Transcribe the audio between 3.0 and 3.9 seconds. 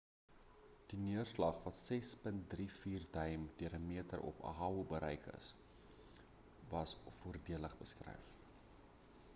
duim deur 'n